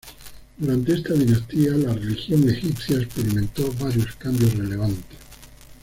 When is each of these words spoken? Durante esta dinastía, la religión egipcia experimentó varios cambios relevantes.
Durante 0.57 0.93
esta 0.95 1.13
dinastía, 1.13 1.73
la 1.73 1.93
religión 1.93 2.49
egipcia 2.49 2.97
experimentó 2.97 3.71
varios 3.73 4.15
cambios 4.15 4.55
relevantes. 4.55 5.03